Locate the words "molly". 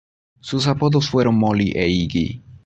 1.35-1.73